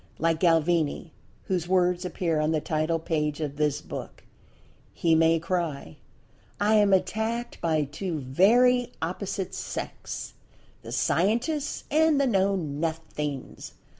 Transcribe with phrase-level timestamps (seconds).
[0.17, 1.11] Like Galvini,
[1.43, 4.23] (whose words appear on the title page of this book)
[4.91, 5.97] he may cry:
[6.59, 13.73] "I am attacked by two very opposite sects—the scientists and the know nothings.